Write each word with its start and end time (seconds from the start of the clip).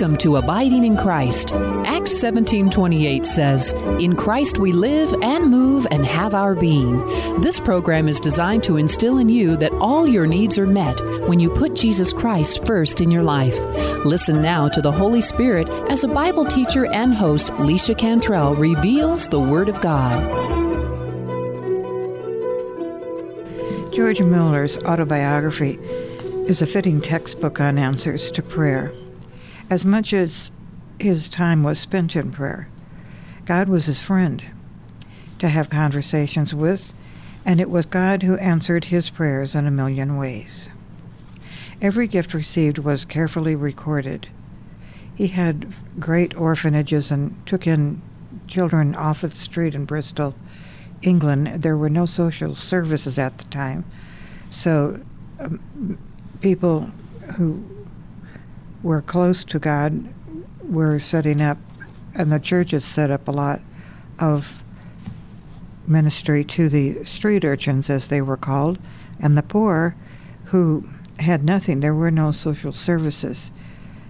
Welcome 0.00 0.16
to 0.20 0.36
Abiding 0.36 0.84
in 0.84 0.96
Christ. 0.96 1.52
Acts 1.84 2.16
17:28 2.16 3.26
says, 3.26 3.74
"In 4.00 4.16
Christ 4.16 4.58
we 4.58 4.72
live 4.72 5.14
and 5.20 5.50
move 5.50 5.86
and 5.90 6.06
have 6.06 6.34
our 6.34 6.54
being." 6.54 7.04
This 7.42 7.60
program 7.60 8.08
is 8.08 8.18
designed 8.18 8.62
to 8.62 8.78
instill 8.78 9.18
in 9.18 9.28
you 9.28 9.58
that 9.58 9.74
all 9.74 10.08
your 10.08 10.26
needs 10.26 10.58
are 10.58 10.66
met 10.66 10.98
when 11.28 11.38
you 11.38 11.50
put 11.50 11.74
Jesus 11.74 12.14
Christ 12.14 12.64
first 12.64 13.02
in 13.02 13.10
your 13.10 13.22
life. 13.22 13.60
Listen 14.06 14.40
now 14.40 14.68
to 14.68 14.80
the 14.80 14.90
Holy 14.90 15.20
Spirit 15.20 15.68
as 15.90 16.02
a 16.02 16.08
Bible 16.08 16.46
teacher 16.46 16.86
and 16.86 17.12
host, 17.12 17.52
Leisha 17.58 17.94
Cantrell, 17.94 18.54
reveals 18.54 19.28
the 19.28 19.38
Word 19.38 19.68
of 19.68 19.82
God. 19.82 20.24
George 23.92 24.22
Mueller's 24.22 24.78
autobiography 24.78 25.78
is 26.46 26.62
a 26.62 26.66
fitting 26.66 27.02
textbook 27.02 27.60
on 27.60 27.76
answers 27.76 28.30
to 28.30 28.40
prayer. 28.40 28.92
As 29.70 29.84
much 29.84 30.12
as 30.12 30.50
his 30.98 31.28
time 31.28 31.62
was 31.62 31.78
spent 31.78 32.16
in 32.16 32.32
prayer, 32.32 32.68
God 33.44 33.68
was 33.68 33.86
his 33.86 34.02
friend 34.02 34.42
to 35.38 35.48
have 35.48 35.70
conversations 35.70 36.52
with, 36.52 36.92
and 37.46 37.60
it 37.60 37.70
was 37.70 37.86
God 37.86 38.24
who 38.24 38.36
answered 38.36 38.86
his 38.86 39.10
prayers 39.10 39.54
in 39.54 39.68
a 39.68 39.70
million 39.70 40.16
ways. 40.16 40.70
Every 41.80 42.08
gift 42.08 42.34
received 42.34 42.78
was 42.78 43.04
carefully 43.04 43.54
recorded. 43.54 44.28
He 45.14 45.28
had 45.28 45.72
great 46.00 46.36
orphanages 46.36 47.12
and 47.12 47.40
took 47.46 47.64
in 47.66 48.02
children 48.48 48.96
off 48.96 49.22
of 49.22 49.30
the 49.30 49.36
street 49.36 49.76
in 49.76 49.84
Bristol, 49.84 50.34
England. 51.00 51.62
There 51.62 51.76
were 51.76 51.88
no 51.88 52.06
social 52.06 52.56
services 52.56 53.18
at 53.18 53.38
the 53.38 53.44
time, 53.44 53.84
so 54.50 55.00
um, 55.38 55.98
people 56.40 56.90
who 57.36 57.64
were 58.82 59.02
close 59.02 59.44
to 59.44 59.58
God 59.58 60.08
we're 60.70 61.00
setting 61.00 61.42
up, 61.42 61.58
and 62.14 62.30
the 62.30 62.38
churches 62.38 62.84
set 62.84 63.10
up 63.10 63.26
a 63.26 63.32
lot 63.32 63.60
of 64.18 64.62
ministry 65.86 66.44
to 66.44 66.68
the 66.68 67.04
street 67.04 67.44
urchins, 67.44 67.90
as 67.90 68.08
they 68.08 68.20
were 68.20 68.36
called, 68.36 68.78
and 69.18 69.36
the 69.36 69.42
poor 69.42 69.96
who 70.46 70.88
had 71.18 71.44
nothing. 71.44 71.80
There 71.80 71.94
were 71.94 72.10
no 72.10 72.30
social 72.30 72.72
services. 72.72 73.50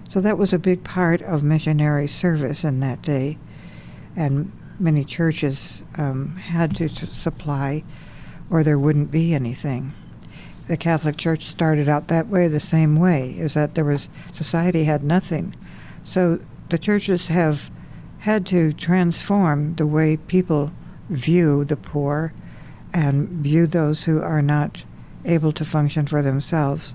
So 0.08 0.20
that 0.20 0.38
was 0.38 0.52
a 0.52 0.58
big 0.58 0.84
part 0.84 1.22
of 1.22 1.42
missionary 1.42 2.06
service 2.06 2.64
in 2.64 2.80
that 2.80 3.00
day. 3.00 3.38
And 4.16 4.52
many 4.78 5.04
churches 5.04 5.82
um, 5.96 6.36
had 6.36 6.76
to 6.76 6.88
supply, 6.88 7.84
or 8.50 8.62
there 8.62 8.78
wouldn't 8.78 9.10
be 9.10 9.32
anything 9.32 9.92
the 10.70 10.76
Catholic 10.76 11.16
Church 11.16 11.46
started 11.46 11.88
out 11.88 12.06
that 12.06 12.28
way 12.28 12.46
the 12.46 12.60
same 12.60 12.94
way, 12.94 13.32
is 13.36 13.54
that 13.54 13.74
there 13.74 13.84
was 13.84 14.08
society 14.30 14.84
had 14.84 15.02
nothing. 15.02 15.52
So 16.04 16.38
the 16.68 16.78
churches 16.78 17.26
have 17.26 17.72
had 18.20 18.46
to 18.46 18.72
transform 18.74 19.74
the 19.74 19.86
way 19.86 20.16
people 20.16 20.70
view 21.08 21.64
the 21.64 21.76
poor 21.76 22.32
and 22.94 23.28
view 23.28 23.66
those 23.66 24.04
who 24.04 24.22
are 24.22 24.42
not 24.42 24.84
able 25.24 25.50
to 25.54 25.64
function 25.64 26.06
for 26.06 26.22
themselves. 26.22 26.94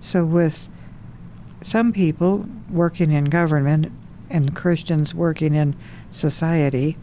So 0.00 0.24
with 0.24 0.68
some 1.62 1.92
people 1.92 2.44
working 2.68 3.12
in 3.12 3.26
government 3.26 3.92
and 4.30 4.56
Christians 4.56 5.14
working 5.14 5.54
in 5.54 5.76
society, 6.10 6.96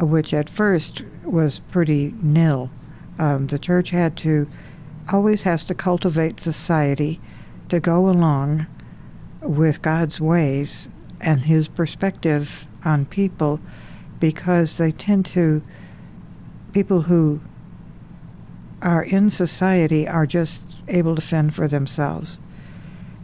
uh, 0.00 0.06
which 0.06 0.32
at 0.32 0.48
first 0.48 1.02
was 1.22 1.58
pretty 1.70 2.14
nil, 2.22 2.70
um, 3.18 3.48
the 3.48 3.58
church 3.58 3.90
had 3.90 4.16
to 4.18 4.48
always 5.12 5.42
has 5.42 5.64
to 5.64 5.74
cultivate 5.74 6.40
society 6.40 7.20
to 7.68 7.80
go 7.80 8.08
along 8.08 8.66
with 9.42 9.82
God's 9.82 10.20
ways 10.20 10.88
and 11.20 11.42
his 11.42 11.68
perspective 11.68 12.66
on 12.84 13.06
people 13.06 13.60
because 14.20 14.78
they 14.78 14.90
tend 14.90 15.26
to, 15.26 15.62
people 16.72 17.02
who 17.02 17.40
are 18.82 19.02
in 19.02 19.30
society 19.30 20.06
are 20.06 20.26
just 20.26 20.62
able 20.88 21.14
to 21.14 21.20
fend 21.20 21.54
for 21.54 21.68
themselves. 21.68 22.38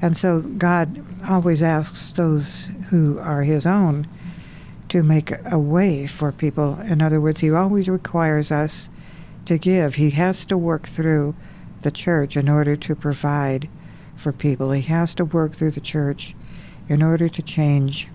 And 0.03 0.17
so 0.17 0.41
God 0.41 1.05
always 1.29 1.63
asks 1.63 2.13
those 2.13 2.69
who 2.91 3.19
are 3.19 3.43
his 3.43 3.65
own 3.65 4.07
to 4.89 5.03
make 5.03 5.33
a 5.51 5.59
way 5.59 6.07
for 6.07 6.31
people. 6.33 6.79
In 6.81 7.01
other 7.01 7.21
words, 7.21 7.41
he 7.41 7.51
always 7.51 7.89
requires 7.89 8.51
us 8.53 8.89
to 9.47 9.59
give. 9.59 9.95
He 9.95 10.11
has 10.11 10.45
to 10.47 10.59
work 10.59 10.87
through 10.87 11.35
the 11.85 11.93
church 11.93 12.37
in 12.37 12.49
order 12.49 12.75
to 12.75 12.97
provide 12.97 13.69
for 14.17 14.33
people. 14.33 14.73
He 14.73 14.83
has 14.83 15.15
to 15.15 15.25
work 15.25 15.55
through 15.55 15.71
the 15.71 15.81
church 15.81 16.35
in 16.89 17.03
order 17.03 17.29
to 17.29 17.43
change 17.43 18.09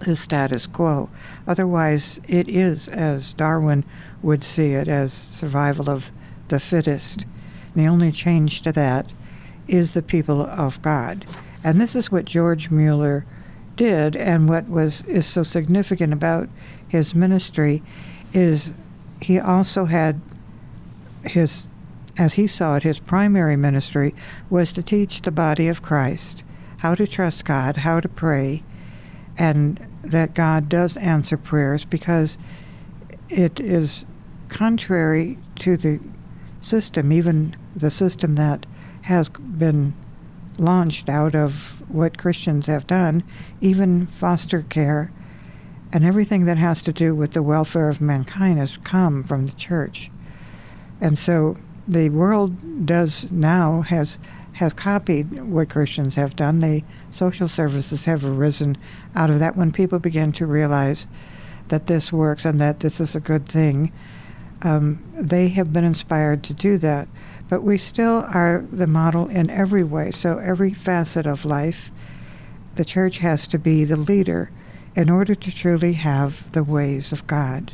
the 0.00 0.16
status 0.16 0.66
quo. 0.66 1.08
Otherwise, 1.46 2.20
it 2.28 2.48
is, 2.48 2.88
as 2.88 3.32
Darwin 3.32 3.84
would 4.22 4.42
see 4.42 4.72
it, 4.72 4.88
as 4.88 5.12
survival 5.12 5.88
of 5.88 6.10
the 6.48 6.58
fittest. 6.58 7.24
The 7.74 7.86
only 7.86 8.12
change 8.12 8.62
to 8.62 8.72
that 8.72 9.12
is 9.68 9.92
the 9.92 10.02
people 10.02 10.42
of 10.42 10.82
God. 10.82 11.24
And 11.64 11.80
this 11.80 11.96
is 11.96 12.12
what 12.12 12.24
George 12.24 12.70
Mueller 12.70 13.24
did, 13.76 14.16
and 14.16 14.48
what 14.48 14.68
was 14.68 15.02
is 15.02 15.26
so 15.26 15.42
significant 15.42 16.12
about 16.12 16.48
his 16.88 17.14
ministry 17.14 17.82
is 18.32 18.72
he 19.20 19.38
also 19.38 19.86
had 19.86 20.20
his 21.24 21.66
as 22.18 22.34
he 22.34 22.46
saw 22.46 22.76
it, 22.76 22.82
his 22.82 22.98
primary 22.98 23.56
ministry 23.56 24.14
was 24.48 24.72
to 24.72 24.82
teach 24.82 25.22
the 25.22 25.30
body 25.30 25.68
of 25.68 25.82
Christ 25.82 26.42
how 26.78 26.94
to 26.94 27.06
trust 27.06 27.44
God, 27.44 27.78
how 27.78 28.00
to 28.00 28.08
pray, 28.08 28.62
and 29.38 29.84
that 30.02 30.34
God 30.34 30.68
does 30.68 30.96
answer 30.96 31.36
prayers 31.36 31.84
because 31.84 32.38
it 33.28 33.60
is 33.60 34.04
contrary 34.48 35.38
to 35.56 35.76
the 35.76 36.00
system, 36.60 37.12
even 37.12 37.56
the 37.74 37.90
system 37.90 38.34
that 38.36 38.66
has 39.02 39.28
been 39.28 39.94
launched 40.58 41.08
out 41.08 41.34
of 41.34 41.74
what 41.88 42.18
Christians 42.18 42.66
have 42.66 42.86
done, 42.86 43.22
even 43.60 44.06
foster 44.06 44.62
care 44.62 45.10
and 45.92 46.04
everything 46.04 46.44
that 46.46 46.58
has 46.58 46.82
to 46.82 46.92
do 46.92 47.14
with 47.14 47.32
the 47.32 47.42
welfare 47.42 47.88
of 47.88 48.00
mankind 48.00 48.58
has 48.58 48.76
come 48.78 49.22
from 49.22 49.46
the 49.46 49.52
church. 49.52 50.10
And 51.00 51.18
so 51.18 51.56
the 51.86 52.10
world 52.10 52.86
does 52.86 53.30
now 53.30 53.82
has 53.82 54.18
has 54.54 54.72
copied 54.72 55.42
what 55.42 55.68
Christians 55.68 56.14
have 56.14 56.34
done. 56.34 56.60
The 56.60 56.82
social 57.10 57.46
services 57.46 58.06
have 58.06 58.24
arisen 58.24 58.78
out 59.14 59.28
of 59.28 59.38
that 59.38 59.54
when 59.54 59.70
people 59.70 59.98
begin 59.98 60.32
to 60.32 60.46
realize 60.46 61.06
that 61.68 61.88
this 61.88 62.10
works 62.10 62.46
and 62.46 62.58
that 62.58 62.80
this 62.80 62.98
is 62.98 63.14
a 63.14 63.20
good 63.20 63.46
thing. 63.46 63.92
Um, 64.62 65.04
they 65.12 65.48
have 65.48 65.74
been 65.74 65.84
inspired 65.84 66.42
to 66.44 66.54
do 66.54 66.78
that. 66.78 67.06
But 67.48 67.62
we 67.62 67.78
still 67.78 68.24
are 68.32 68.64
the 68.72 68.86
model 68.86 69.28
in 69.28 69.50
every 69.50 69.84
way. 69.84 70.10
So, 70.10 70.38
every 70.38 70.72
facet 70.72 71.26
of 71.26 71.44
life, 71.44 71.90
the 72.74 72.84
church 72.84 73.18
has 73.18 73.46
to 73.48 73.58
be 73.58 73.84
the 73.84 73.96
leader 73.96 74.50
in 74.96 75.10
order 75.10 75.34
to 75.34 75.54
truly 75.54 75.92
have 75.92 76.50
the 76.52 76.64
ways 76.64 77.12
of 77.12 77.26
God. 77.26 77.72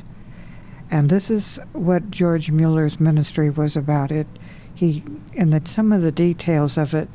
And 0.92 1.08
this 1.08 1.30
is 1.30 1.58
what 1.72 2.10
George 2.10 2.50
Mueller's 2.50 3.00
ministry 3.00 3.48
was 3.48 3.76
about. 3.76 4.12
It, 4.12 4.26
he, 4.75 5.03
in 5.32 5.48
the, 5.48 5.62
some 5.64 5.91
of 5.91 6.03
the 6.03 6.12
details 6.12 6.76
of 6.76 6.92
it, 6.92 7.08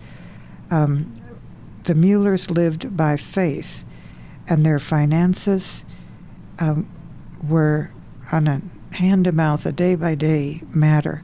um, 0.72 1.14
the 1.84 1.94
Muellers 1.94 2.50
lived 2.50 2.98
by 2.98 3.18
faith, 3.18 3.86
and 4.50 4.66
their 4.66 4.80
finances 4.80 5.86
um, 6.58 6.90
were 7.48 7.92
on 8.32 8.48
a 8.48 8.62
hand 8.96 9.26
to 9.26 9.32
mouth, 9.32 9.64
a 9.68 9.72
day 9.72 9.94
by 9.94 10.16
day 10.16 10.64
matter. 10.72 11.24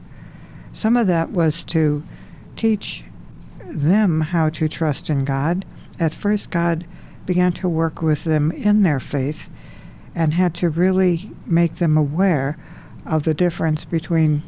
Some 0.72 0.96
of 0.96 1.08
that 1.08 1.32
was 1.32 1.64
to 1.64 2.04
teach 2.56 3.04
them 3.66 4.20
how 4.20 4.48
to 4.50 4.68
trust 4.68 5.10
in 5.10 5.24
God. 5.24 5.64
At 5.98 6.14
first, 6.14 6.50
God 6.50 6.86
began 7.26 7.52
to 7.54 7.68
work 7.68 8.00
with 8.00 8.22
them 8.22 8.52
in 8.52 8.84
their 8.84 9.00
faith 9.00 9.50
and 10.14 10.34
had 10.34 10.54
to 10.54 10.68
really 10.68 11.30
make 11.46 11.76
them 11.76 11.96
aware 11.96 12.56
of 13.06 13.24
the 13.24 13.34
difference 13.34 13.84
between 13.84 14.42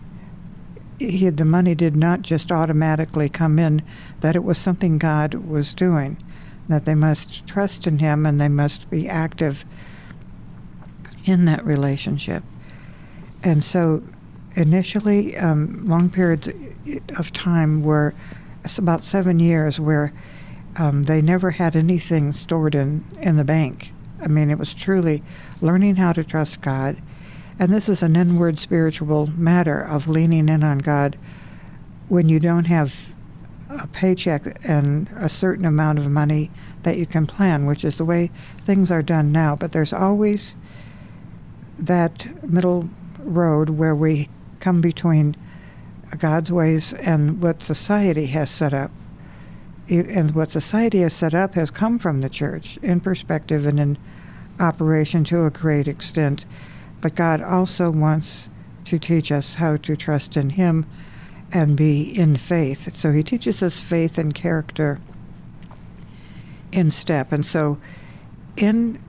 he, 0.99 1.29
the 1.29 1.45
money 1.45 1.75
did 1.75 1.97
not 1.97 2.23
just 2.23 2.51
automatically 2.51 3.29
come 3.29 3.59
in, 3.59 3.83
that 4.21 4.37
it 4.37 4.45
was 4.45 4.59
something 4.59 4.99
God 4.99 5.35
was 5.35 5.75
doing, 5.75 6.23
that 6.69 6.85
they 6.85 6.95
must 6.95 7.47
trust 7.47 7.87
in 7.87 7.99
Him 7.99 8.25
and 8.25 8.41
they 8.41 8.49
must 8.49 8.89
be 8.89 9.09
active 9.09 9.65
in 11.25 11.45
that 11.45 11.65
relationship. 11.65 12.43
And 13.43 13.63
so, 13.63 14.03
initially, 14.55 15.37
um, 15.37 15.87
long 15.87 16.09
periods 16.09 16.49
of 17.17 17.33
time 17.33 17.83
were 17.83 18.15
about 18.79 19.05
seven 19.05 19.39
years 19.39 19.79
where 19.79 20.13
um, 20.79 21.05
they 21.05 21.21
never 21.21 21.53
had 21.53 21.77
anything 21.77 22.33
stored 22.33 22.75
in, 22.75 23.05
in 23.21 23.37
the 23.37 23.45
bank. 23.45 23.93
I 24.21 24.29
mean, 24.29 24.51
it 24.51 24.59
was 24.59 24.75
truly 24.75 25.23
learning 25.61 25.97
how 25.97 26.13
to 26.13 26.25
trust 26.25 26.61
God. 26.61 26.97
And 27.59 27.73
this 27.73 27.89
is 27.89 28.03
an 28.03 28.17
inward 28.17 28.59
spiritual 28.59 29.29
matter 29.29 29.81
of 29.81 30.09
leaning 30.09 30.49
in 30.49 30.63
on 30.63 30.79
God 30.79 31.17
when 32.09 32.29
you 32.29 32.39
don't 32.39 32.67
have 32.67 32.95
a 33.69 33.87
paycheck 33.89 34.65
and 34.69 35.09
a 35.17 35.29
certain 35.29 35.65
amount 35.65 35.99
of 35.99 36.11
money 36.11 36.51
that 36.83 36.99
you 36.99 37.07
can 37.07 37.27
plan, 37.27 37.67
which 37.67 37.85
is 37.85 37.97
the 37.97 38.05
way 38.05 38.31
things 38.65 38.91
are 38.91 39.03
done 39.03 39.33
now. 39.33 39.57
But 39.57 39.73
there's 39.73 39.93
always 39.93 40.55
that 41.79 42.49
middle 42.49 42.89
road 43.19 43.71
where 43.71 43.95
we 43.95 44.29
come 44.61 44.81
between 44.81 45.37
God's 46.19 46.53
ways 46.53 46.93
and 46.93 47.43
what 47.43 47.63
society 47.63 48.27
has 48.27 48.51
set 48.51 48.73
up. 48.73 48.91
And 49.89 50.35
what 50.35 50.51
society 50.51 51.01
has 51.01 51.15
set 51.15 51.35
up 51.35 51.55
has 51.55 51.71
come 51.71 51.99
from 51.99 52.21
the 52.21 52.29
church 52.29 52.77
in 52.83 53.01
perspective 53.01 53.67
and 53.67 53.79
in 53.79 53.99
operation 54.59 55.23
to 55.25 55.45
a 55.45 55.51
great 55.51 55.87
extent. 55.87 56.45
But 57.01 57.15
God 57.15 57.41
also 57.41 57.91
wants 57.91 58.49
to 58.87 58.99
teach 58.99 59.31
us 59.31 59.55
how 59.55 59.77
to 59.77 59.97
trust 59.97 60.37
in 60.37 60.51
Him 60.51 60.87
and 61.53 61.77
be 61.77 62.03
in 62.03 62.37
faith. 62.37 62.97
So 62.97 63.13
He 63.13 63.23
teaches 63.23 63.63
us 63.63 63.81
faith 63.81 64.19
and 64.19 64.35
character 64.35 64.99
in 66.73 66.91
step. 66.91 67.33
And 67.33 67.45
so, 67.45 67.79
in 68.57 69.03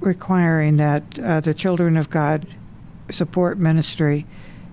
requiring 0.00 0.76
that 0.78 1.18
uh, 1.18 1.40
the 1.40 1.54
children 1.54 1.96
of 1.96 2.10
God 2.10 2.46
support 3.10 3.58
ministry 3.58 4.26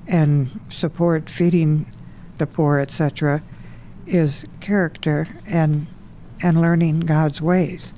and 0.07 0.59
support 0.71 1.29
feeding 1.29 1.85
the 2.38 2.47
poor, 2.47 2.79
etc., 2.79 3.44
is 4.09 4.45
character 4.59 5.27
and 5.47 5.88
and 6.41 6.61
learning 6.61 7.01
God's 7.01 7.41
ways. 7.41 7.94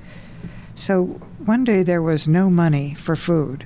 So 0.75 1.03
one 1.45 1.63
day 1.63 1.83
there 1.83 2.01
was 2.01 2.27
no 2.27 2.49
money 2.49 2.95
for 2.95 3.15
food. 3.15 3.65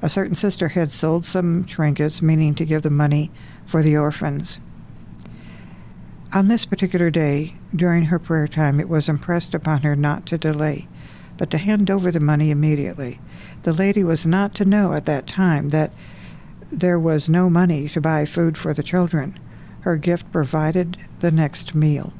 A 0.00 0.08
certain 0.08 0.36
sister 0.36 0.68
had 0.68 0.92
sold 0.92 1.24
some 1.24 1.64
trinkets, 1.64 2.22
meaning 2.22 2.54
to 2.54 2.64
give 2.64 2.82
the 2.82 2.90
money 2.90 3.30
for 3.66 3.82
the 3.82 3.96
orphans. 3.96 4.58
On 6.32 6.48
this 6.48 6.66
particular 6.66 7.10
day, 7.10 7.56
during 7.74 8.04
her 8.04 8.18
prayer 8.18 8.48
time, 8.48 8.80
it 8.80 8.88
was 8.88 9.08
impressed 9.08 9.54
upon 9.54 9.82
her 9.82 9.96
not 9.96 10.26
to 10.26 10.38
delay, 10.38 10.88
but 11.36 11.50
to 11.50 11.58
hand 11.58 11.90
over 11.90 12.10
the 12.10 12.20
money 12.20 12.50
immediately. 12.50 13.20
The 13.62 13.72
lady 13.72 14.02
was 14.02 14.26
not 14.26 14.54
to 14.56 14.64
know 14.64 14.92
at 14.92 15.06
that 15.06 15.26
time 15.26 15.70
that 15.70 15.92
there 16.70 16.98
was 16.98 17.28
no 17.28 17.48
money 17.48 17.88
to 17.90 18.00
buy 18.00 18.24
food 18.24 18.58
for 18.58 18.74
the 18.74 18.82
children. 18.82 19.38
Her 19.86 19.96
gift 19.96 20.32
provided 20.32 20.96
the 21.20 21.30
next 21.30 21.72
meal. 21.72 22.12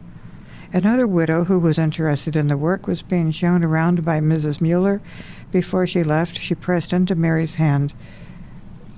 Another 0.73 1.05
widow 1.05 1.47
who 1.47 1.59
was 1.59 1.79
interested 1.79 2.37
in 2.37 2.47
the 2.47 2.57
work 2.57 2.87
was 2.87 3.03
being 3.03 3.33
shown 3.33 3.65
around 3.65 4.05
by 4.05 4.21
Mrs. 4.21 4.61
Mueller. 4.61 5.01
Before 5.51 5.85
she 5.85 6.05
left, 6.05 6.39
she 6.39 6.55
pressed 6.55 6.93
into 6.93 7.17
Mary's 7.17 7.57
hand 7.57 7.93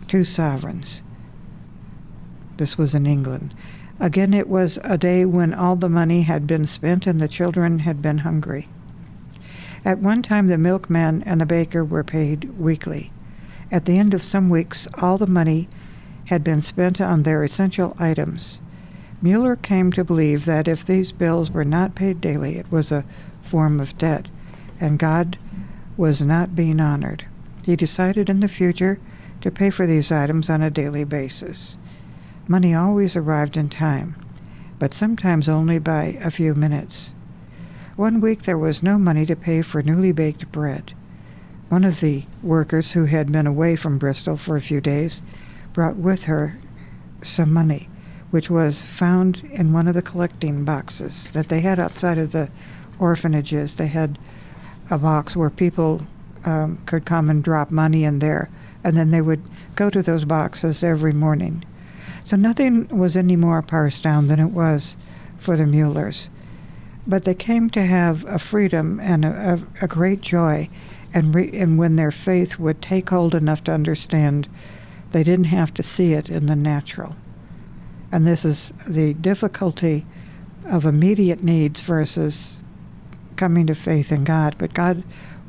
two 0.06 0.22
sovereigns. 0.22 1.00
This 2.58 2.76
was 2.76 2.94
in 2.94 3.06
England. 3.06 3.54
Again, 3.98 4.34
it 4.34 4.50
was 4.50 4.78
a 4.84 4.98
day 4.98 5.24
when 5.24 5.54
all 5.54 5.76
the 5.76 5.88
money 5.88 6.20
had 6.20 6.46
been 6.46 6.66
spent 6.66 7.06
and 7.06 7.18
the 7.18 7.26
children 7.26 7.78
had 7.78 8.02
been 8.02 8.18
hungry. 8.18 8.68
At 9.82 10.00
one 10.00 10.20
time, 10.22 10.48
the 10.48 10.58
milkman 10.58 11.22
and 11.22 11.40
the 11.40 11.46
baker 11.46 11.86
were 11.86 12.04
paid 12.04 12.50
weekly. 12.58 13.12
At 13.72 13.86
the 13.86 13.98
end 13.98 14.12
of 14.12 14.22
some 14.22 14.50
weeks, 14.50 14.86
all 15.00 15.16
the 15.16 15.26
money 15.26 15.70
had 16.28 16.44
been 16.44 16.60
spent 16.60 17.00
on 17.00 17.22
their 17.22 17.42
essential 17.42 17.96
items. 17.98 18.60
Mueller 19.22 19.56
came 19.56 19.90
to 19.90 20.04
believe 20.04 20.44
that 20.44 20.68
if 20.68 20.84
these 20.84 21.10
bills 21.10 21.50
were 21.50 21.64
not 21.64 21.94
paid 21.94 22.20
daily, 22.20 22.56
it 22.56 22.70
was 22.70 22.92
a 22.92 23.04
form 23.42 23.80
of 23.80 23.96
debt, 23.96 24.28
and 24.78 24.98
God 24.98 25.38
was 25.96 26.20
not 26.20 26.54
being 26.54 26.80
honored. 26.80 27.24
He 27.64 27.76
decided 27.76 28.28
in 28.28 28.40
the 28.40 28.48
future 28.48 29.00
to 29.40 29.50
pay 29.50 29.70
for 29.70 29.86
these 29.86 30.12
items 30.12 30.50
on 30.50 30.60
a 30.60 30.70
daily 30.70 31.02
basis. 31.02 31.78
Money 32.46 32.74
always 32.74 33.16
arrived 33.16 33.56
in 33.56 33.70
time, 33.70 34.14
but 34.78 34.92
sometimes 34.92 35.48
only 35.48 35.78
by 35.78 36.18
a 36.22 36.30
few 36.30 36.54
minutes. 36.54 37.12
One 37.96 38.20
week 38.20 38.42
there 38.42 38.58
was 38.58 38.82
no 38.82 38.98
money 38.98 39.24
to 39.26 39.34
pay 39.34 39.62
for 39.62 39.82
newly 39.82 40.12
baked 40.12 40.52
bread. 40.52 40.92
One 41.70 41.84
of 41.84 42.00
the 42.00 42.24
workers 42.42 42.92
who 42.92 43.06
had 43.06 43.32
been 43.32 43.46
away 43.46 43.76
from 43.76 43.98
Bristol 43.98 44.36
for 44.36 44.56
a 44.56 44.60
few 44.60 44.80
days 44.82 45.22
brought 45.78 45.96
with 45.96 46.24
her 46.24 46.58
some 47.22 47.52
money, 47.52 47.88
which 48.32 48.50
was 48.50 48.84
found 48.84 49.48
in 49.52 49.72
one 49.72 49.86
of 49.86 49.94
the 49.94 50.02
collecting 50.02 50.64
boxes 50.64 51.30
that 51.30 51.48
they 51.50 51.60
had 51.60 51.78
outside 51.78 52.18
of 52.18 52.32
the 52.32 52.50
orphanages. 52.98 53.76
They 53.76 53.86
had 53.86 54.18
a 54.90 54.98
box 54.98 55.36
where 55.36 55.50
people 55.50 56.04
um, 56.44 56.82
could 56.84 57.04
come 57.04 57.30
and 57.30 57.44
drop 57.44 57.70
money 57.70 58.02
in 58.02 58.18
there, 58.18 58.50
and 58.82 58.96
then 58.96 59.12
they 59.12 59.20
would 59.20 59.40
go 59.76 59.88
to 59.88 60.02
those 60.02 60.24
boxes 60.24 60.82
every 60.82 61.12
morning. 61.12 61.64
So 62.24 62.34
nothing 62.34 62.88
was 62.88 63.16
any 63.16 63.36
more 63.36 63.62
parsed 63.62 64.02
down 64.02 64.26
than 64.26 64.40
it 64.40 64.50
was 64.50 64.96
for 65.36 65.56
the 65.56 65.64
Muellers. 65.64 66.28
But 67.06 67.22
they 67.22 67.36
came 67.36 67.70
to 67.70 67.86
have 67.86 68.24
a 68.24 68.40
freedom 68.40 68.98
and 68.98 69.24
a, 69.24 69.60
a, 69.80 69.84
a 69.84 69.86
great 69.86 70.22
joy 70.22 70.70
and, 71.14 71.32
re- 71.32 71.56
and 71.56 71.78
when 71.78 71.94
their 71.94 72.10
faith 72.10 72.58
would 72.58 72.82
take 72.82 73.10
hold 73.10 73.36
enough 73.36 73.62
to 73.62 73.72
understand, 73.72 74.48
they 75.12 75.22
didn't 75.22 75.46
have 75.46 75.72
to 75.74 75.82
see 75.82 76.12
it 76.12 76.28
in 76.28 76.46
the 76.46 76.56
natural. 76.56 77.16
And 78.12 78.26
this 78.26 78.44
is 78.44 78.72
the 78.86 79.14
difficulty 79.14 80.06
of 80.66 80.84
immediate 80.84 81.42
needs 81.42 81.80
versus 81.80 82.58
coming 83.36 83.66
to 83.66 83.74
faith 83.74 84.12
in 84.12 84.24
God. 84.24 84.56
But 84.58 84.74
God 84.74 85.02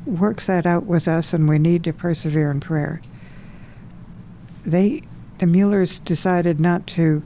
works 0.06 0.46
that 0.46 0.66
out 0.66 0.86
with 0.86 1.08
us, 1.08 1.32
and 1.32 1.48
we 1.48 1.58
need 1.58 1.84
to 1.84 1.92
persevere 1.92 2.50
in 2.50 2.60
prayer. 2.60 3.00
They, 4.64 5.02
the 5.38 5.46
Muellers, 5.46 5.98
decided 6.04 6.60
not 6.60 6.86
to 6.88 7.22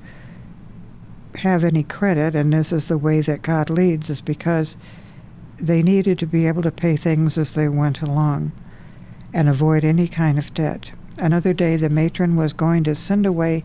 have 1.37 1.65
any 1.65 1.83
credit, 1.83 2.35
and 2.35 2.53
this 2.53 2.73
is 2.73 2.89
the 2.89 2.99
way 2.99 3.21
that 3.21 3.43
God 3.43 3.71
leads, 3.71 4.11
is 4.11 4.21
because 4.21 4.77
they 5.57 5.83
needed 5.83 6.19
to 6.19 6.27
be 6.27 6.47
able 6.47 6.63
to 6.63 6.71
pay 6.71 6.97
things 6.97 7.39
as 7.39 7.55
they 7.55 7.69
went 7.69 8.01
along 8.01 8.53
and 9.33 9.49
avoid 9.49 9.85
any 9.85 10.09
kind 10.09 10.39
of 10.39 10.55
debt. 10.55 10.93
Another 11.19 11.53
day, 11.53 11.77
the 11.77 11.89
matron 11.89 12.37
was 12.37 12.53
going 12.53 12.85
to 12.85 12.95
send 12.95 13.25
away 13.25 13.65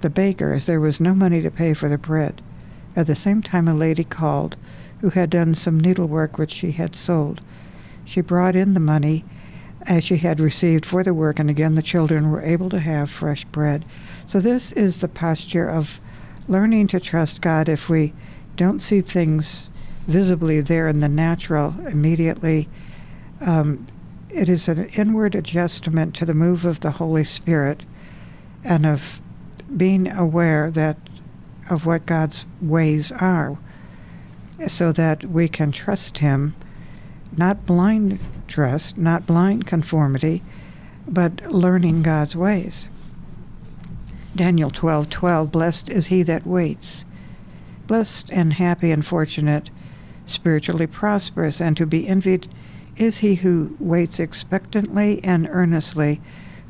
the 0.00 0.10
baker 0.10 0.52
as 0.52 0.66
there 0.66 0.80
was 0.80 1.00
no 1.00 1.14
money 1.14 1.40
to 1.40 1.50
pay 1.50 1.74
for 1.74 1.88
the 1.88 1.98
bread. 1.98 2.42
At 2.94 3.06
the 3.06 3.14
same 3.14 3.42
time, 3.42 3.68
a 3.68 3.74
lady 3.74 4.04
called 4.04 4.56
who 5.00 5.10
had 5.10 5.30
done 5.30 5.54
some 5.54 5.80
needlework 5.80 6.38
which 6.38 6.52
she 6.52 6.72
had 6.72 6.94
sold. 6.94 7.40
She 8.04 8.20
brought 8.20 8.54
in 8.54 8.74
the 8.74 8.80
money 8.80 9.24
as 9.86 10.04
she 10.04 10.18
had 10.18 10.38
received 10.38 10.86
for 10.86 11.02
the 11.02 11.14
work, 11.14 11.38
and 11.38 11.50
again 11.50 11.74
the 11.74 11.82
children 11.82 12.30
were 12.30 12.42
able 12.42 12.70
to 12.70 12.78
have 12.78 13.10
fresh 13.10 13.44
bread. 13.46 13.84
So, 14.26 14.40
this 14.40 14.72
is 14.72 15.00
the 15.00 15.08
posture 15.08 15.68
of 15.68 16.00
learning 16.46 16.88
to 16.88 17.00
trust 17.00 17.40
God 17.40 17.68
if 17.68 17.88
we 17.88 18.12
don't 18.56 18.80
see 18.80 19.00
things 19.00 19.70
visibly 20.06 20.60
there 20.60 20.88
in 20.88 21.00
the 21.00 21.08
natural 21.08 21.74
immediately. 21.86 22.68
Um, 23.40 23.86
it 24.32 24.48
is 24.48 24.68
an 24.68 24.86
inward 24.96 25.34
adjustment 25.34 26.14
to 26.14 26.24
the 26.24 26.34
move 26.34 26.64
of 26.64 26.80
the 26.80 26.92
Holy 26.92 27.24
Spirit 27.24 27.84
and 28.64 28.86
of 28.86 29.20
being 29.76 30.10
aware 30.12 30.70
that 30.70 30.96
of 31.70 31.86
what 31.86 32.06
God's 32.06 32.44
ways 32.60 33.12
are 33.12 33.58
so 34.66 34.92
that 34.92 35.24
we 35.24 35.48
can 35.48 35.72
trust 35.72 36.18
him 36.18 36.54
not 37.36 37.64
blind 37.64 38.18
trust 38.46 38.98
not 38.98 39.26
blind 39.26 39.66
conformity 39.66 40.42
but 41.08 41.50
learning 41.50 42.02
God's 42.02 42.36
ways. 42.36 42.88
Daniel 44.36 44.70
12:12 44.70 45.50
blessed 45.50 45.88
is 45.88 46.06
he 46.06 46.22
that 46.22 46.46
waits 46.46 47.04
blessed 47.86 48.30
and 48.30 48.54
happy 48.54 48.90
and 48.90 49.04
fortunate 49.04 49.70
spiritually 50.26 50.86
prosperous, 50.86 51.60
and 51.60 51.76
to 51.76 51.86
be 51.86 52.08
envied 52.08 52.48
is 52.96 53.18
he 53.18 53.36
who 53.36 53.76
waits 53.78 54.20
expectantly 54.20 55.22
and 55.24 55.48
earnestly, 55.50 56.20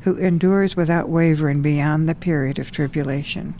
who 0.01 0.17
endures 0.17 0.75
without 0.75 1.09
wavering 1.09 1.61
beyond 1.61 2.07
the 2.07 2.15
period 2.15 2.59
of 2.59 2.71
tribulation. 2.71 3.55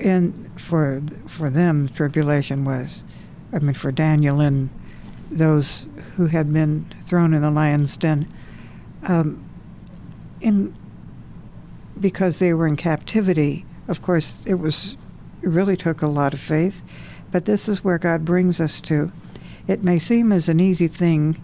And 0.00 0.50
for 0.60 1.02
for 1.26 1.48
them, 1.50 1.88
tribulation 1.88 2.64
was, 2.64 3.04
I 3.52 3.58
mean, 3.58 3.74
for 3.74 3.92
Daniel 3.92 4.40
and 4.40 4.70
those 5.30 5.86
who 6.16 6.26
had 6.26 6.52
been 6.52 6.92
thrown 7.02 7.34
in 7.34 7.42
the 7.42 7.50
lion's 7.50 7.96
den, 7.96 8.26
um, 9.04 9.44
in 10.40 10.74
because 12.00 12.38
they 12.38 12.52
were 12.52 12.66
in 12.66 12.76
captivity. 12.76 13.64
Of 13.86 14.02
course, 14.02 14.38
it 14.46 14.54
was 14.54 14.96
it 15.42 15.48
really 15.48 15.76
took 15.76 16.02
a 16.02 16.06
lot 16.06 16.34
of 16.34 16.40
faith 16.40 16.82
but 17.32 17.46
this 17.46 17.68
is 17.68 17.82
where 17.82 17.98
God 17.98 18.24
brings 18.24 18.60
us 18.60 18.80
to. 18.82 19.10
It 19.66 19.84
may 19.84 19.98
seem 19.98 20.32
as 20.32 20.48
an 20.48 20.60
easy 20.60 20.88
thing 20.88 21.40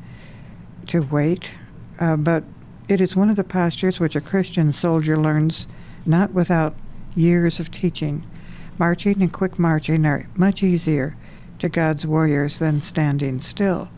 to 0.88 1.00
wait, 1.00 1.50
uh, 2.00 2.16
but 2.16 2.44
it 2.88 3.00
is 3.00 3.14
one 3.14 3.28
of 3.28 3.36
the 3.36 3.44
postures 3.44 4.00
which 4.00 4.16
a 4.16 4.20
Christian 4.20 4.72
soldier 4.72 5.16
learns 5.16 5.66
not 6.06 6.32
without 6.32 6.74
years 7.14 7.60
of 7.60 7.70
teaching. 7.70 8.24
Marching 8.78 9.20
and 9.20 9.32
quick 9.32 9.58
marching 9.58 10.06
are 10.06 10.28
much 10.36 10.62
easier 10.62 11.16
to 11.58 11.68
God's 11.68 12.06
warriors 12.06 12.58
than 12.58 12.80
standing 12.80 13.40
still. 13.40 13.88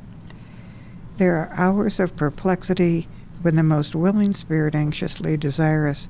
There 1.19 1.37
are 1.37 1.53
hours 1.55 2.01
of 2.01 2.17
perplexity 2.17 3.07
when 3.43 3.57
the 3.57 3.63
most 3.63 3.95
willing 3.95 4.35
spirit, 4.35 4.75
anxiously 4.75 5.37
desirous 5.37 6.09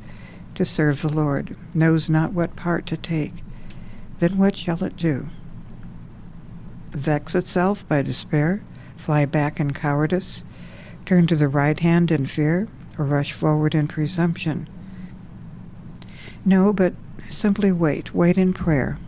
to 0.54 0.64
serve 0.64 1.02
the 1.02 1.08
Lord, 1.08 1.56
knows 1.74 2.08
not 2.08 2.32
what 2.32 2.56
part 2.56 2.86
to 2.86 2.96
take. 2.96 3.42
Then 4.18 4.38
what 4.38 4.56
shall 4.56 4.82
it 4.84 4.96
do? 4.96 5.28
Vex 6.90 7.34
itself 7.34 7.86
by 7.88 8.02
despair, 8.02 8.62
fly 8.96 9.24
back 9.24 9.60
in 9.60 9.72
cowardice, 9.72 10.44
turn 11.06 11.26
to 11.26 11.36
the 11.36 11.48
right 11.48 11.78
hand 11.78 12.10
in 12.10 12.26
fear, 12.26 12.68
or 12.98 13.04
rush 13.04 13.32
forward 13.32 13.74
in 13.74 13.88
presumption. 13.88 14.68
No, 16.44 16.72
but 16.72 16.94
simply 17.28 17.72
wait, 17.72 18.14
wait 18.14 18.38
in 18.38 18.52
prayer. 18.52 18.98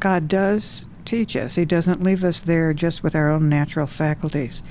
God 0.00 0.28
does 0.28 0.86
teach 1.04 1.36
us. 1.36 1.54
He 1.54 1.64
doesn't 1.64 2.02
leave 2.02 2.24
us 2.24 2.40
there 2.40 2.74
just 2.74 3.02
with 3.02 3.14
our 3.14 3.30
own 3.30 3.48
natural 3.48 3.86
faculties. 3.86 4.62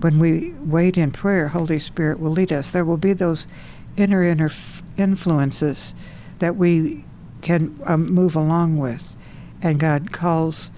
When 0.00 0.18
we 0.18 0.52
wait 0.60 0.96
in 0.96 1.10
prayer, 1.10 1.48
Holy 1.48 1.78
Spirit 1.78 2.20
will 2.20 2.30
lead 2.30 2.52
us. 2.52 2.70
There 2.70 2.84
will 2.84 2.96
be 2.96 3.12
those 3.12 3.48
inner 3.96 4.22
inner 4.22 4.50
influences 4.96 5.94
that 6.38 6.56
we 6.56 7.04
can 7.40 7.78
um, 7.84 8.12
move 8.12 8.36
along 8.36 8.78
with, 8.78 9.16
and 9.62 9.80
God 9.80 10.12
calls 10.12 10.70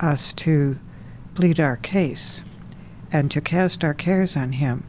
us 0.00 0.32
to 0.34 0.78
plead 1.34 1.60
our 1.60 1.76
case 1.76 2.42
and 3.12 3.30
to 3.30 3.40
cast 3.40 3.84
our 3.84 3.94
cares 3.94 4.36
on 4.36 4.52
Him. 4.52 4.84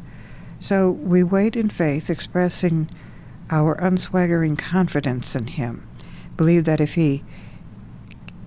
So 0.59 0.89
we 0.89 1.23
wait 1.23 1.55
in 1.55 1.69
faith, 1.69 2.09
expressing 2.09 2.89
our 3.49 3.75
unswaggering 3.75 4.57
confidence 4.57 5.35
in 5.35 5.47
Him. 5.47 5.87
Believe 6.35 6.65
that 6.65 6.81
if 6.81 6.95
He 6.95 7.23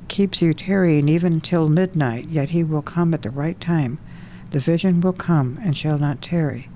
keeps 0.08 0.42
you 0.42 0.52
tarrying 0.52 1.08
even 1.08 1.40
till 1.40 1.68
midnight, 1.68 2.28
yet 2.28 2.50
He 2.50 2.64
will 2.64 2.82
come 2.82 3.14
at 3.14 3.22
the 3.22 3.30
right 3.30 3.60
time. 3.60 3.98
The 4.50 4.60
vision 4.60 5.00
will 5.00 5.12
come 5.12 5.58
and 5.62 5.76
shall 5.76 5.98
not 5.98 6.20
tarry. 6.20 6.68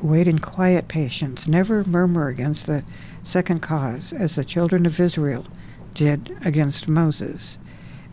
Wait 0.00 0.26
in 0.26 0.38
quiet 0.38 0.88
patience. 0.88 1.46
Never 1.46 1.84
murmur 1.84 2.28
against 2.28 2.66
the 2.66 2.84
second 3.22 3.60
cause, 3.60 4.12
as 4.12 4.34
the 4.34 4.44
children 4.44 4.86
of 4.86 4.98
Israel 4.98 5.46
did 5.92 6.36
against 6.42 6.88
Moses. 6.88 7.58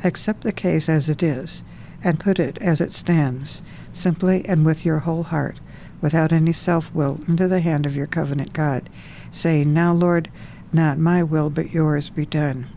Accept 0.04 0.42
the 0.42 0.52
case 0.52 0.90
as 0.90 1.10
it 1.10 1.22
is, 1.22 1.64
and 2.04 2.20
put 2.20 2.40
it 2.40 2.58
as 2.60 2.82
it 2.82 2.94
stands, 2.94 3.62
simply 3.94 4.44
and 4.48 4.66
with 4.66 4.84
your 4.84 5.00
whole 5.00 5.24
heart, 5.24 5.60
without 6.02 6.34
any 6.34 6.54
self 6.54 6.94
will, 6.94 7.20
into 7.28 7.48
the 7.48 7.60
hand 7.60 7.86
of 7.86 7.96
your 7.96 8.08
covenant 8.08 8.54
God, 8.54 8.90
saying, 9.32 9.74
Now, 9.74 9.94
Lord, 9.94 10.30
not 10.74 10.98
my 10.98 11.22
will, 11.22 11.50
but 11.50 11.72
yours 11.72 12.10
be 12.10 12.26
done. 12.26 12.68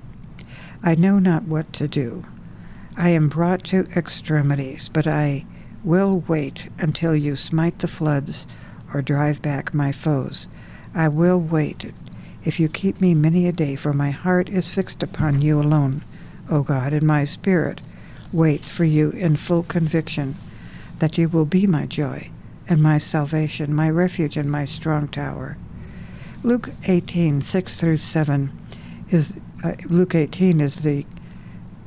I 0.83 0.95
know 0.95 1.19
not 1.19 1.45
what 1.45 1.73
to 1.75 1.89
do. 1.89 2.25
I 2.97 3.09
am 3.09 3.29
brought 3.29 3.65
to 3.65 3.87
extremities, 3.97 4.91
but 4.93 5.07
I 5.07 5.47
will 5.83 6.25
wait 6.29 6.69
until 6.79 7.17
you 7.17 7.37
smite 7.37 7.79
the 7.79 7.89
floods 7.89 8.47
or 8.93 9.01
drive 9.03 9.41
back 9.41 9.73
my 9.73 9.93
foes. 9.93 10.47
I 10.95 11.09
will 11.09 11.41
wait 11.41 11.93
if 12.45 12.61
you 12.61 12.69
keep 12.69 13.01
me 13.01 13.15
many 13.15 13.49
a 13.49 13.53
day, 13.53 13.75
for 13.75 13.95
my 13.95 14.11
heart 14.11 14.51
is 14.51 14.69
fixed 14.69 15.03
upon 15.03 15.41
you 15.41 15.59
alone, 15.59 16.05
O 16.51 16.63
God, 16.63 16.93
and 16.93 17.07
my 17.07 17.25
spirit 17.25 17.81
waits 18.33 18.71
for 18.71 18.85
you 18.85 19.11
in 19.11 19.37
full 19.37 19.63
conviction 19.63 20.37
that 20.99 21.19
you 21.19 21.29
will 21.29 21.45
be 21.45 21.67
my 21.67 21.87
joy 21.87 22.31
and 22.69 22.83
my 22.83 22.99
salvation, 22.99 23.75
my 23.75 23.91
refuge 23.91 24.37
and 24.37 24.51
my 24.51 24.65
strong 24.65 25.09
tower. 25.09 25.57
Luke 26.43 26.71
18, 26.87 27.43
6 27.43 27.77
through 27.77 27.99
7 27.99 28.53
is 29.11 29.37
uh, 29.65 29.73
Luke 29.87 30.15
18 30.15 30.61
is 30.61 30.77
the 30.77 31.07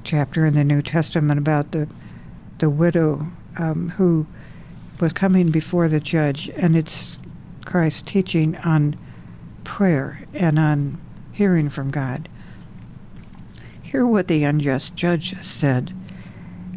chapter 0.03 0.45
in 0.45 0.53
the 0.53 0.63
New 0.63 0.81
Testament 0.81 1.37
about 1.37 1.71
the 1.71 1.87
the 2.59 2.69
widow 2.69 3.27
um, 3.59 3.89
who 3.97 4.25
was 4.99 5.13
coming 5.13 5.51
before 5.51 5.87
the 5.87 5.99
judge, 5.99 6.49
and 6.55 6.75
it's 6.75 7.19
Christ 7.65 8.07
teaching 8.07 8.55
on 8.57 8.97
prayer 9.63 10.23
and 10.33 10.57
on 10.57 10.99
hearing 11.33 11.69
from 11.69 11.91
God. 11.91 12.29
Hear 13.97 14.05
what 14.05 14.27
the 14.27 14.43
unjust 14.43 14.95
judge 14.95 15.43
said. 15.43 15.91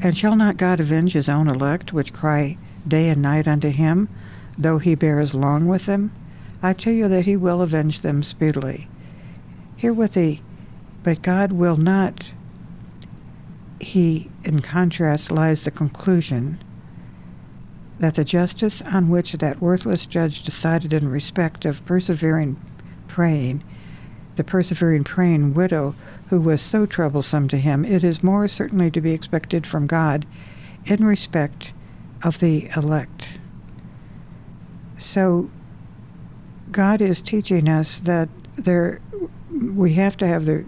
And 0.02 0.16
shall 0.16 0.36
not 0.36 0.56
God 0.56 0.80
avenge 0.80 1.12
his 1.12 1.28
own 1.28 1.48
elect, 1.48 1.92
which 1.92 2.14
cry 2.14 2.56
day 2.88 3.10
and 3.10 3.20
night 3.20 3.46
unto 3.46 3.68
him, 3.68 4.08
though 4.56 4.78
he 4.78 4.94
bears 4.94 5.34
long 5.34 5.66
with 5.66 5.84
them? 5.84 6.12
I 6.62 6.72
tell 6.72 6.94
you 6.94 7.08
that 7.08 7.26
he 7.26 7.36
will 7.36 7.60
avenge 7.60 8.00
them 8.00 8.22
speedily. 8.22 8.88
Hear 9.76 9.92
what 9.92 10.14
the 10.14 10.40
but 11.02 11.20
God 11.20 11.52
will 11.52 11.76
not. 11.76 12.24
He, 13.80 14.30
in 14.42 14.62
contrast, 14.62 15.30
lies 15.30 15.64
the 15.64 15.70
conclusion 15.70 16.58
that 17.98 18.14
the 18.14 18.24
justice 18.24 18.80
on 18.80 19.10
which 19.10 19.34
that 19.34 19.60
worthless 19.60 20.06
judge 20.06 20.42
decided 20.42 20.94
in 20.94 21.10
respect 21.10 21.66
of 21.66 21.84
persevering 21.84 22.58
praying, 23.08 23.62
the 24.36 24.44
persevering 24.44 25.04
praying 25.04 25.52
widow 25.52 25.94
who 26.30 26.40
was 26.40 26.62
so 26.62 26.86
troublesome 26.86 27.48
to 27.48 27.58
him, 27.58 27.84
it 27.84 28.04
is 28.04 28.22
more 28.22 28.46
certainly 28.46 28.88
to 28.88 29.00
be 29.00 29.10
expected 29.10 29.66
from 29.66 29.88
God 29.88 30.24
in 30.86 31.04
respect 31.04 31.72
of 32.22 32.38
the 32.38 32.70
elect. 32.76 33.28
So 34.96 35.50
God 36.70 37.00
is 37.00 37.20
teaching 37.20 37.68
us 37.68 37.98
that 38.00 38.28
there 38.54 39.00
we 39.50 39.94
have 39.94 40.16
to 40.18 40.26
have 40.26 40.44
the 40.44 40.64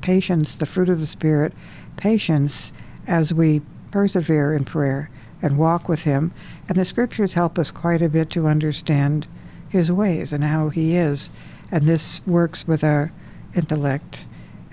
patience, 0.00 0.54
the 0.54 0.64
fruit 0.64 0.88
of 0.88 0.98
the 0.98 1.06
Spirit, 1.06 1.52
patience 1.98 2.72
as 3.06 3.34
we 3.34 3.60
persevere 3.90 4.54
in 4.54 4.64
prayer 4.64 5.10
and 5.42 5.58
walk 5.58 5.90
with 5.90 6.04
Him. 6.04 6.32
And 6.70 6.78
the 6.78 6.86
scriptures 6.86 7.34
help 7.34 7.58
us 7.58 7.70
quite 7.70 8.00
a 8.00 8.08
bit 8.08 8.30
to 8.30 8.46
understand 8.46 9.26
His 9.68 9.92
ways 9.92 10.32
and 10.32 10.42
how 10.42 10.70
He 10.70 10.96
is. 10.96 11.28
And 11.70 11.84
this 11.84 12.26
works 12.26 12.66
with 12.66 12.82
our 12.82 13.12
intellect 13.54 14.20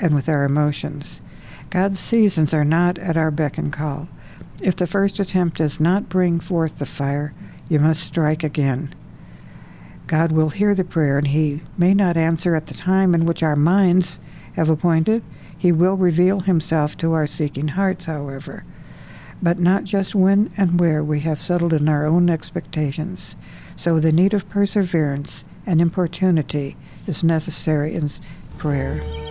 and 0.02 0.16
with 0.16 0.30
our 0.30 0.44
emotions. 0.44 1.22
God's 1.70 2.00
seasons 2.00 2.54
are 2.54 2.66
not 2.66 2.98
at 2.98 3.18
our 3.18 3.32
beck 3.32 3.58
and 3.58 3.72
call. 3.72 4.08
If 4.62 4.76
the 4.76 4.88
first 4.88 5.20
attempt 5.20 5.58
does 5.58 5.80
not 5.80 6.10
bring 6.10 6.40
forth 6.40 6.80
the 6.80 6.86
fire, 6.86 7.34
you 7.70 7.80
must 7.80 8.04
strike 8.04 8.44
again. 8.44 8.94
God 10.08 10.32
will 10.32 10.50
hear 10.50 10.74
the 10.74 10.84
prayer, 10.84 11.20
and 11.20 11.28
He 11.28 11.62
may 11.78 11.94
not 11.94 12.18
answer 12.18 12.56
at 12.56 12.66
the 12.66 12.74
time 12.74 13.14
in 13.14 13.26
which 13.26 13.44
our 13.44 13.56
minds 13.56 14.20
have 14.54 14.70
appointed. 14.70 15.24
He 15.56 15.72
will 15.72 15.96
reveal 15.96 16.40
himself 16.40 16.98
to 16.98 17.14
our 17.14 17.28
seeking 17.28 17.68
hearts, 17.70 18.06
however, 18.06 18.64
but 19.42 19.60
not 19.60 19.84
just 19.84 20.16
when 20.16 20.52
and 20.58 20.80
where 20.80 21.04
we 21.04 21.20
have 21.20 21.40
settled 21.40 21.74
in 21.74 21.88
our 21.88 22.06
own 22.06 22.30
expectations. 22.30 23.36
So 23.76 24.00
the 24.00 24.12
need 24.12 24.34
of 24.34 24.50
perseverance 24.50 25.46
and 25.66 25.80
importunity 25.80 26.76
is 27.06 27.24
necessary 27.24 27.94
in 27.94 28.10
prayer. 28.58 29.29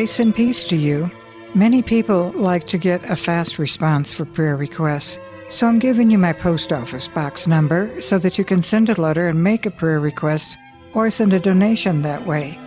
Grace 0.00 0.18
and 0.18 0.34
peace 0.34 0.66
to 0.66 0.76
you. 0.76 1.10
Many 1.54 1.82
people 1.82 2.30
like 2.30 2.66
to 2.68 2.78
get 2.78 3.10
a 3.10 3.16
fast 3.16 3.58
response 3.58 4.14
for 4.14 4.24
prayer 4.24 4.56
requests. 4.56 5.18
So 5.50 5.66
I'm 5.66 5.78
giving 5.78 6.10
you 6.10 6.16
my 6.16 6.32
post 6.32 6.72
office 6.72 7.06
box 7.06 7.46
number 7.46 8.00
so 8.00 8.16
that 8.16 8.38
you 8.38 8.44
can 8.46 8.62
send 8.62 8.88
a 8.88 8.98
letter 8.98 9.28
and 9.28 9.44
make 9.44 9.66
a 9.66 9.70
prayer 9.70 10.00
request 10.00 10.56
or 10.94 11.10
send 11.10 11.34
a 11.34 11.38
donation 11.38 12.00
that 12.00 12.26
way. 12.26 12.58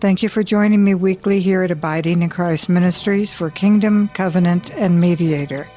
Thank 0.00 0.20
you 0.22 0.28
for 0.28 0.42
joining 0.42 0.82
me 0.82 0.94
weekly 0.94 1.38
here 1.40 1.62
at 1.62 1.70
Abiding 1.70 2.22
in 2.22 2.30
Christ 2.30 2.68
Ministries 2.68 3.32
for 3.32 3.48
Kingdom, 3.48 4.08
Covenant, 4.08 4.72
and 4.72 5.00
Mediator. 5.00 5.68